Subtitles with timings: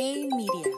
[0.00, 0.70] Hey Media.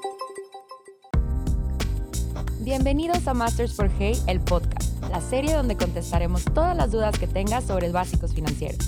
[2.61, 7.27] Bienvenidos a Masters for Hey, el podcast, la serie donde contestaremos todas las dudas que
[7.27, 8.79] tengas sobre básicos financieros.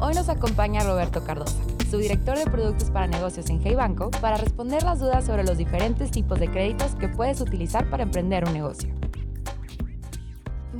[0.00, 4.38] Hoy nos acompaña Roberto Cardosa, su director de productos para negocios en Hey Banco, para
[4.38, 8.54] responder las dudas sobre los diferentes tipos de créditos que puedes utilizar para emprender un
[8.54, 8.92] negocio.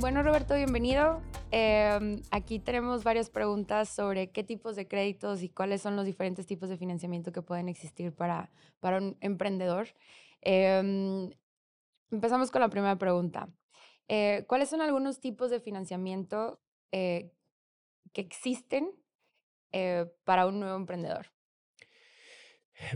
[0.01, 1.21] Bueno, Roberto, bienvenido.
[1.51, 6.45] Em, aquí tenemos varias preguntas sobre qué tipos de créditos y cuáles son los diferentes
[6.45, 9.87] tipos de financiamiento que pueden existir para, para un emprendedor.
[10.41, 11.31] Em,
[12.11, 13.49] empezamos con la primera pregunta.
[14.09, 16.61] Eh, ¿Cuáles son algunos tipos de financiamiento
[16.91, 17.31] eh,
[18.13, 18.91] que existen
[19.71, 21.27] eh, para un nuevo emprendedor?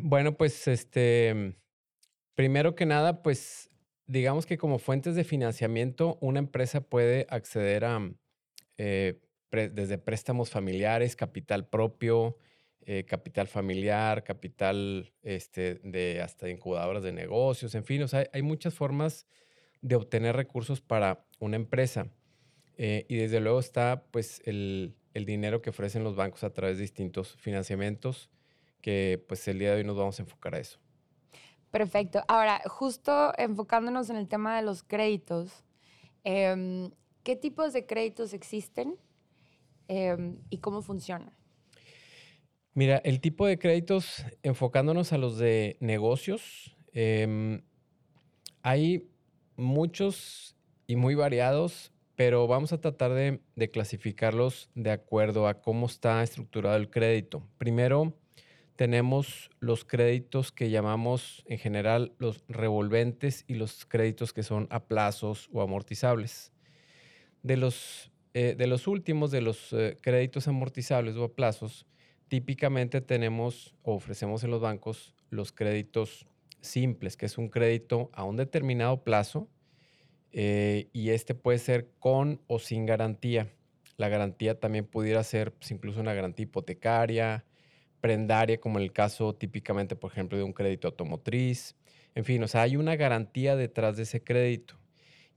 [0.02, 1.58] Bueno, pues este,
[2.36, 3.70] primero que nada, pues
[4.05, 8.12] digamos que como fuentes de financiamiento, una empresa puede acceder a
[8.84, 9.20] eh,
[9.52, 12.35] desde préstamos familiares, capital propio,
[12.81, 18.41] eh, capital familiar, capital este, de hasta incubadoras de negocios, en fin, o sea, hay
[18.41, 19.27] muchas formas
[19.81, 22.07] de obtener recursos para una empresa.
[22.77, 26.77] Eh, y desde luego está pues el, el, dinero que ofrecen los bancos a través
[26.77, 28.32] de distintos financiamientos,
[28.82, 30.79] que pues el día de hoy nos vamos a enfocar a eso.
[31.70, 32.23] Perfecto.
[32.27, 35.66] Ahora, justo enfocándonos en el tema de los créditos,
[36.23, 36.90] eh,
[37.24, 38.98] ¿Qué tipos de créditos existen
[39.88, 41.32] em, y cómo funcionan?
[42.74, 47.62] Mira, el tipo de créditos, enfocándonos a los de negocios, em,
[48.63, 49.08] hay
[49.55, 50.55] muchos
[50.88, 56.24] y muy variados, pero vamos a tratar de, de, clasificarlos de acuerdo a cómo está
[56.24, 57.48] estructurado el crédito.
[57.58, 58.16] Primero,
[58.76, 64.85] tenemos los créditos que llamamos en general los revolventes y los créditos que son a
[64.85, 66.52] plazos o amortizables.
[67.44, 71.86] De los, eh, de los últimos, de los eh, créditos amortizables o a plazos,
[72.28, 76.28] típicamente tenemos o ofrecemos en los bancos los créditos
[76.62, 79.50] simples, que es un crédito a un determinado plazo
[80.31, 83.50] eh, y este puede ser con o sin garantía.
[83.97, 87.46] La garantía también pudiera ser pues, incluso una garantía hipotecaria,
[88.00, 91.75] prendaria, como en el caso típicamente, por ejemplo, de un crédito automotriz.
[92.16, 94.75] En fin, o sea, hay una garantía detrás de ese crédito.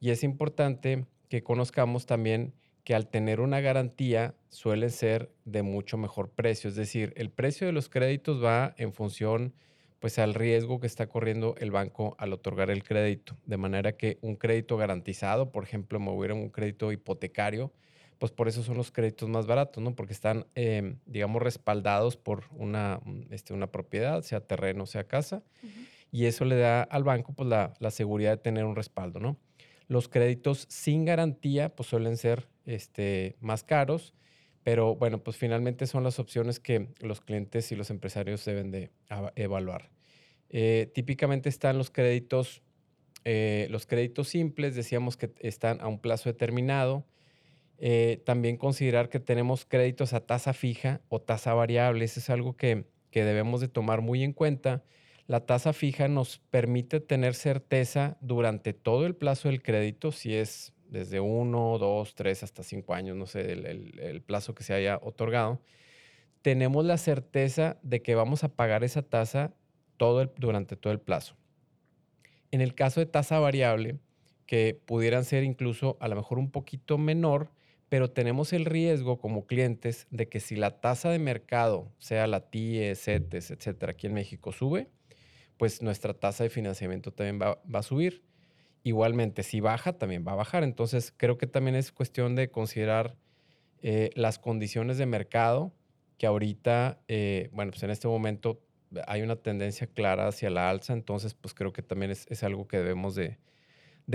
[0.01, 2.55] Y es importante que conozcamos también
[2.85, 6.69] que al tener una garantía suelen ser de mucho mejor precio.
[6.69, 9.55] Es decir, el precio de los créditos va en función
[10.01, 13.39] pues al riesgo que está corriendo el banco al otorgar el crédito.
[13.47, 17.73] De manera que un crédito garantizado, por ejemplo, me hubiera un crédito hipotecario,
[18.19, 19.95] pues por eso son los créditos más baratos, ¿no?
[19.97, 25.43] Porque están, em, digamos, respaldados por una, este, una propiedad, sea terreno, sea casa,
[26.13, 29.39] y eso le da al banco pues la, la seguridad de tener un respaldo, ¿no?
[29.89, 34.15] Los créditos sin garantía pues suelen ser este, más caros,
[34.63, 38.91] pero bueno, pues finalmente son las opciones que los clientes y los empresarios deben de
[39.37, 39.91] evaluar.
[40.49, 42.63] Eh, típicamente están los créditos,
[43.25, 47.05] eh, los créditos simples, decíamos que están a un plazo determinado.
[47.79, 52.57] Eh, también considerar que tenemos créditos a tasa fija o tasa variable, eso es algo
[52.57, 54.85] que, que debemos de tomar muy en cuenta
[55.27, 60.75] la tasa fija nos permite tener certeza durante todo el plazo del crédito, si es
[60.89, 65.61] desde uno, dos, tres, hasta cinco años, no sé, el, plazo que se haya otorgado.
[66.43, 69.55] Tenemos la certeza de que vamos a pagar esa tasa
[69.97, 71.37] todo durante todo el plazo.
[72.51, 73.99] En el caso de tasa variable,
[74.47, 77.51] que pudieran ser incluso a lo mejor un poquito menor,
[77.89, 82.51] pero tenemos el riesgo como clientes de que si la tasa de mercado, sea la
[82.51, 84.91] TIE, CETES, etcétera, aquí en México sube,
[85.57, 88.25] pues nuestra tasa de financiamiento también va, a subir.
[88.83, 90.63] Igualmente, si baja, también va a bajar.
[90.63, 93.17] Entonces, creo que también es cuestión de considerar
[93.81, 95.73] eh, las condiciones de mercado,
[96.19, 98.61] que ahorita, eh, bueno, pues en este momento
[99.07, 102.79] hay una tendencia clara hacia la alza, entonces, pues creo que también es, algo que
[102.79, 103.39] debemos de,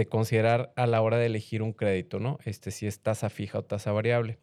[0.08, 2.38] considerar a la hora de elegir un crédito, ¿no?
[2.46, 4.38] Este, si es tasa fija o tasa variable.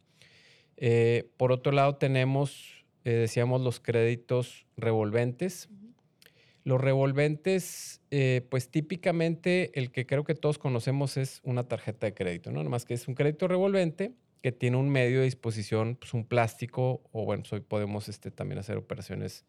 [0.77, 5.71] Eh, por otro lado, tenemos, decíamos, los créditos revolventes.
[6.67, 12.13] Los revolventes, eh, pues típicamente el que creo que todos conocemos es una tarjeta de
[12.13, 12.65] crédito, ¿no?
[12.65, 17.05] Nada que es un crédito revolvente que tiene un medio de disposición, pues un plástico,
[17.13, 19.45] o bueno, pues hoy podemos este, también hacer operaciones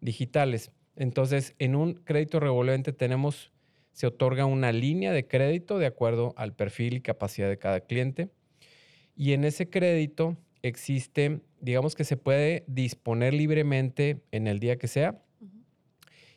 [0.00, 0.72] digitales.
[0.96, 3.52] Entonces, en un crédito revolvente tenemos,
[3.92, 8.30] se otorga una línea de crédito de acuerdo al perfil y capacidad de cada cliente.
[9.14, 14.88] Y en ese crédito existe, digamos que se puede disponer libremente en el día que
[14.88, 15.20] sea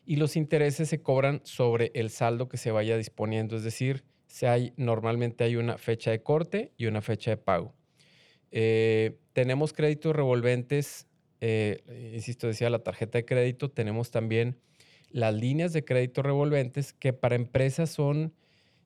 [0.06, 4.04] y los intereses se cobran sobre el saldo que se vaya disponiendo, es decir,
[4.78, 7.74] normalmente hay una fecha de corte y una fecha de pago.
[8.52, 11.08] Eh, tenemos créditos revolventes,
[11.42, 14.60] eh, insisto, decía la tarjeta de crédito, tenemos también
[15.10, 18.34] las líneas de crédito revolventes que para empresas son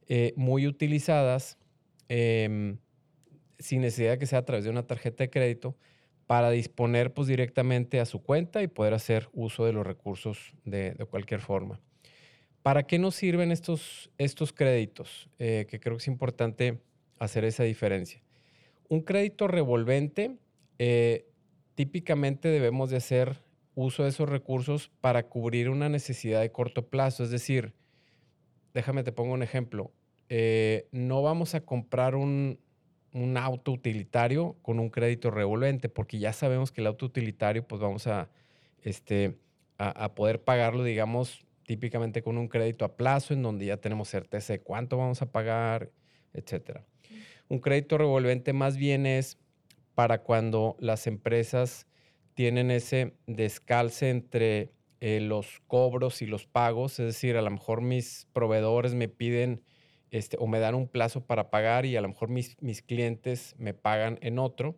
[0.08, 1.58] eh, muy utilizadas
[2.10, 2.78] em,
[3.60, 5.76] sin necesidad de que sea a través de una tarjeta de crédito
[6.28, 10.94] para disponer pues, directamente a su cuenta y poder hacer uso de los recursos de,
[11.10, 11.80] cualquier forma.
[12.62, 15.30] ¿Para qué nos sirven estos, estos créditos?
[15.40, 16.82] Eh, que creo que es importante
[17.18, 18.22] hacer esa diferencia.
[18.90, 20.38] Un crédito revolvente,
[20.80, 21.28] eh,
[21.76, 23.42] típicamente debemos de hacer
[23.74, 27.24] uso de esos recursos para cubrir una necesidad de corto plazo.
[27.24, 27.74] Es decir,
[28.74, 29.94] déjame te pongo un ejemplo.
[30.30, 32.60] Eh, no vamos a comprar un,
[33.38, 38.08] auto utilitario con un crédito revolvente, porque ya sabemos que el auto utilitario, pues vamos
[38.08, 38.30] a,
[38.82, 39.38] este,
[39.78, 44.54] a, poder pagarlo, digamos, típicamente con un crédito a plazo, en donde ya tenemos certeza
[44.54, 45.92] de cuánto vamos a pagar,
[46.34, 46.86] etcétera.
[47.50, 49.38] Un crédito revolvente más bien es
[49.96, 51.88] para cuando las empresas
[52.34, 57.82] tienen ese descalce entre eh, los cobros y los pagos, es decir, a lo mejor
[57.82, 59.62] mis proveedores me piden
[60.12, 63.56] este, o me dan un plazo para pagar y a lo mejor mis, mis clientes
[63.58, 64.78] me pagan en otro.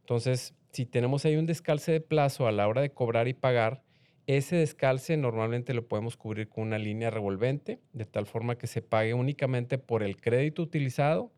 [0.00, 3.82] Entonces, si tenemos ahí un descalce de plazo a la hora de cobrar y pagar,
[4.26, 8.82] ese descalce normalmente lo podemos cubrir con una línea revolvente, de tal forma que se
[8.82, 11.32] pague únicamente por el crédito utilizado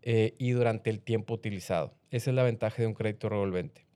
[0.00, 1.94] eh, y durante el tiempo utilizado.
[2.10, 3.86] Esa es la ventaja de un crédito revolvente.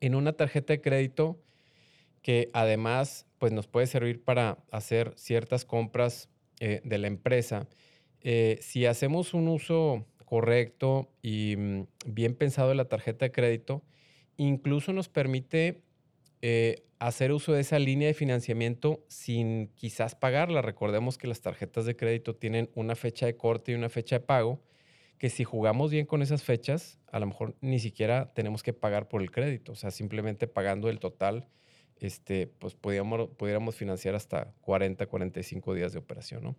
[0.00, 1.42] En una tarjeta de crédito
[2.20, 6.28] que además pues, nos puede servir para hacer ciertas compras
[6.60, 7.68] eh, de la empresa,
[8.20, 13.82] eh, si hacemos un uso correcto y mm, bien pensado de la tarjeta de crédito,
[14.36, 15.82] incluso nos permite
[16.98, 20.62] hacer uso de esa línea de financiamiento sin quizás pagarla.
[20.62, 24.24] Recordemos que las tarjetas de crédito tienen una fecha de corte y una fecha de
[24.24, 24.62] pago
[25.20, 29.06] que si jugamos bien con esas fechas, a lo mejor ni siquiera tenemos que pagar
[29.06, 31.46] por el crédito, o sea, simplemente pagando el total,
[32.00, 36.56] este, pues podríamos, pudiéramos financiar hasta 40, 45 días de operación, ¿no?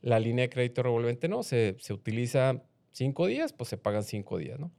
[0.00, 2.62] La línea de crédito revolvente no, se, se utiliza
[2.92, 4.72] cinco días, pues se pagan cinco días, ¿no?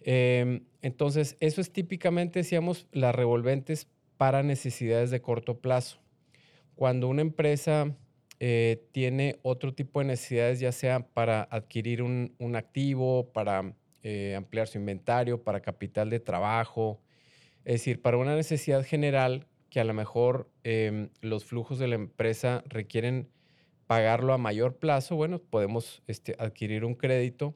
[0.00, 5.98] Em, entonces, eso es típicamente, decíamos, las revolventes para necesidades de corto plazo.
[6.74, 7.96] Cuando una empresa
[8.40, 14.68] eh, tiene otro tipo de necesidades, ya sea para adquirir un, activo, para eh, ampliar
[14.68, 17.00] su inventario, para capital de trabajo,
[17.68, 21.96] es decir, para una necesidad general que a lo mejor em, los flujos de la
[21.96, 23.28] empresa requieren
[23.86, 27.54] pagarlo a mayor plazo, bueno, podemos este, adquirir un crédito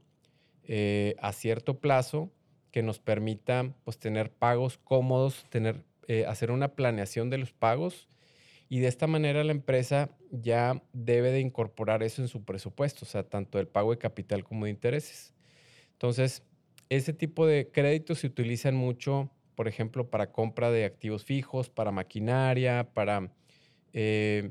[0.64, 2.30] eh, a cierto plazo
[2.72, 5.82] que nos permita pues, tener pagos cómodos, tener,
[6.28, 8.06] hacer una planeación de los pagos
[8.68, 13.08] y de esta manera la empresa ya debe de incorporar eso en su presupuesto, o
[13.08, 15.32] sea, tanto el pago de capital como de intereses.
[15.92, 16.42] Entonces,
[16.90, 19.30] ese tipo de créditos se utilizan mucho,
[19.62, 23.30] por ejemplo, para compra de activos fijos, para maquinaria, para,
[23.92, 24.50] eh,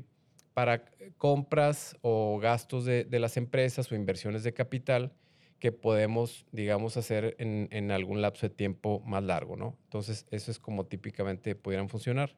[0.54, 0.86] para
[1.18, 5.12] compras o gastos de, las empresas o inversiones de capital
[5.58, 9.76] que podemos, digamos, hacer en, algún lapso de tiempo más largo, ¿no?
[9.84, 12.34] Entonces, eso es como típicamente pudieran funcionar.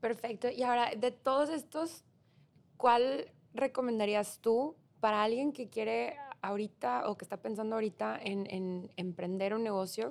[0.00, 0.50] Perfecto.
[0.50, 2.04] Y ahora, de todos estos,
[2.76, 9.54] ¿cuál recomendarías tú para alguien que quiere ahorita o que está pensando ahorita en, emprender
[9.54, 10.10] un negocio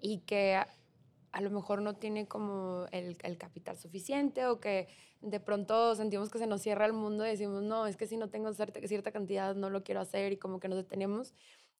[0.00, 4.88] y que a, lo mejor no tiene como el, capital suficiente o que
[5.20, 8.16] de pronto sentimos que se nos cierra el mundo y decimos, no, es que si
[8.16, 11.34] no tengo cierta, cierta cantidad no lo quiero hacer y como que nos detenemos.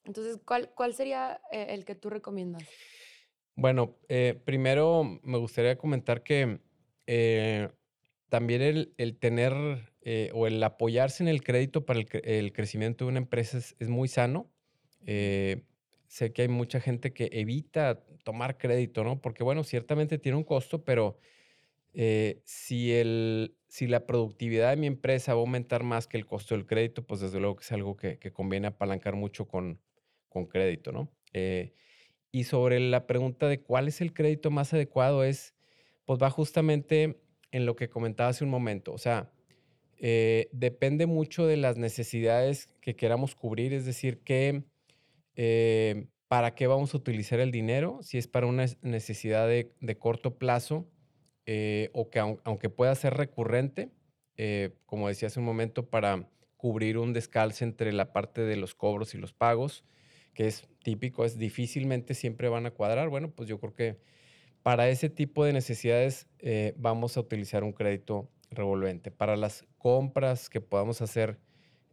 [0.05, 2.63] Entonces, ¿cuál, cuál sería eh, el que tú recomiendas?
[3.55, 6.61] Bueno, eh, primero me gustaría comentar que
[7.07, 7.69] eh,
[8.29, 8.63] también
[8.97, 9.55] el, tener
[10.03, 14.09] eh, o el apoyarse en el crédito para el, crecimiento de una empresa es, muy
[14.09, 14.51] sano.
[15.07, 15.65] Eh,
[16.09, 19.21] sé que hay mucha gente que evita tomar crédito, ¿no?
[19.21, 21.19] Porque, bueno, ciertamente tiene un costo, pero
[22.45, 26.55] si, el, si la productividad de mi empresa va a aumentar más que el costo
[26.55, 29.81] del crédito, pues desde luego que es algo que, conviene apalancar mucho con,
[30.29, 31.11] con crédito, ¿no?
[32.31, 35.55] y sobre la pregunta de cuál es el crédito más adecuado es
[36.09, 37.21] pues va justamente
[37.53, 38.95] en lo que comentaba hace un momento.
[38.95, 39.31] O sea,
[39.99, 44.63] eh, depende mucho de las necesidades que queramos cubrir, es decir, que,
[45.39, 50.37] eh, para qué vamos a utilizar el dinero, si es para una necesidad de, corto
[50.37, 50.87] plazo
[51.47, 53.91] eh, o que aunque pueda ser recurrente,
[54.85, 56.29] como decía hace un momento, para
[56.59, 59.85] cubrir un descalce entre la parte de los cobros y los pagos,
[60.35, 63.09] que es típico, es difícilmente siempre van a cuadrar.
[63.09, 63.99] Bueno, pues yo creo que
[64.63, 69.11] para ese tipo de necesidades eh, vamos a utilizar un crédito revolvente.
[69.11, 71.39] Para las compras que podamos hacer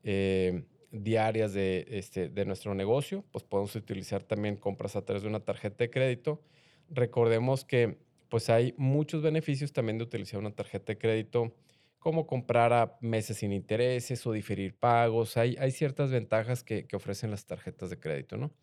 [0.04, 0.64] eh,
[1.04, 5.42] diarias de, este, de nuestro negocio, pues podemos utilizar también compras a través de una
[5.42, 6.42] tarjeta de crédito.
[6.90, 7.98] Recordemos que
[8.30, 11.56] pues hay muchos beneficios también de utilizar una tarjeta de crédito,
[12.00, 15.38] como comprar a meses sin intereses o diferir pagos.
[15.38, 18.54] Hay, hay ciertas ventajas que, ofrecen las tarjetas de crédito, ¿no?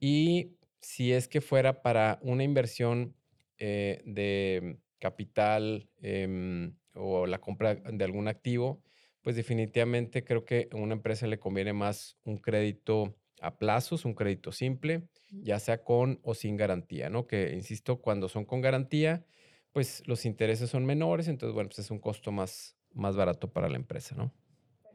[0.00, 3.14] Y si es que fuera para una inversión
[3.58, 8.82] eh, de capital em, o la compra de algún activo,
[9.22, 14.14] pues definitivamente creo que a una empresa le conviene más un crédito a plazos, un
[14.14, 17.26] crédito simple, ya sea con o sin garantía, ¿no?
[17.26, 19.24] Que, insisto, cuando son con garantía,
[19.72, 23.68] pues los intereses son menores, entonces, bueno, pues es un costo más, más barato para
[23.68, 24.32] la empresa, ¿no?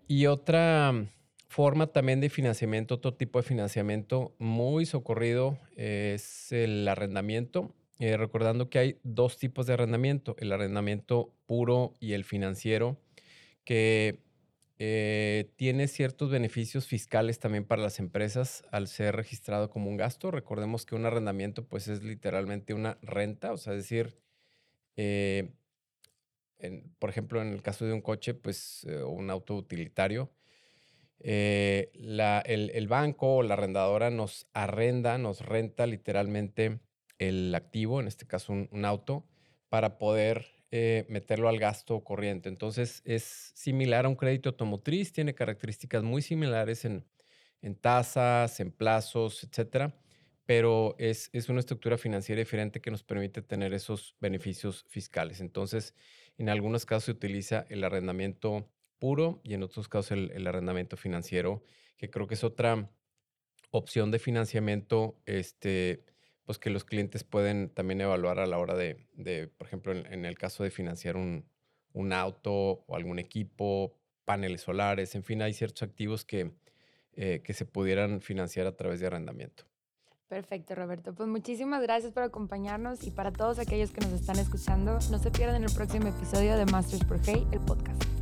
[0.08, 0.94] Y otra
[1.50, 7.74] forma también de financiamiento, otro tipo de financiamiento muy socorrido es el arrendamiento.
[8.00, 12.98] Eh, recordando que hay dos tipos de arrendamiento, el arrendamiento puro y el financiero,
[13.68, 14.24] que
[14.80, 20.32] eh, tiene ciertos beneficios fiscales también para las empresas al ser registrado como un gasto.
[20.32, 24.18] Recordemos que un arrendamiento pues es literalmente una renta, o sea, es decir,
[24.96, 25.52] eh,
[26.98, 30.32] por ejemplo, en el caso de un coche, pues eh, un auto utilitario,
[31.20, 36.80] el, banco o la arrendadora nos arrenda, nos renta literalmente
[37.18, 39.26] el activo, en este caso un auto,
[39.68, 42.50] para poder eh, meterlo al gasto corriente.
[42.50, 47.06] Entonces es similar a un crédito automotriz, tiene características muy similares en,
[47.82, 49.96] tasas, en plazos, etcétera,
[50.46, 55.40] pero es, una estructura financiera diferente que nos permite tener esos beneficios fiscales.
[55.42, 55.94] Entonces,
[56.38, 58.70] en algunos casos se utiliza el arrendamiento
[59.00, 61.64] puro y en otros casos el, el arrendamiento financiero,
[61.98, 62.90] que creo que es otra
[63.72, 66.06] opción de financiamiento este,
[66.48, 70.38] pues que los clientes pueden también evaluar a la hora de, por ejemplo, en, el
[70.38, 71.44] caso de financiar un,
[72.14, 76.54] auto o algún equipo, paneles solares, en fin, hay ciertos activos que,
[77.14, 79.66] eh, que se pudieran financiar a través de arrendamiento.
[80.30, 81.14] Perfecto, Roberto.
[81.14, 85.32] Pues muchísimas gracias por acompañarnos y para todos aquellos que nos están escuchando, no se
[85.32, 88.17] pierdan el próximo episodio de Masters por Hey, el podcast.